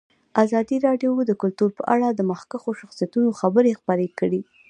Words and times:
ازادي 0.43 0.77
راډیو 0.87 1.11
د 1.25 1.31
کلتور 1.41 1.69
په 1.77 1.83
اړه 1.93 2.07
د 2.11 2.21
مخکښو 2.31 2.71
شخصیتونو 2.81 3.29
خبرې 3.41 3.77
خپرې 3.79 4.07
کړي. 4.19 4.41